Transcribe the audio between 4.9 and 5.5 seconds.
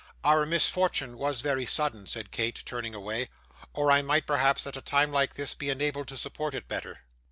like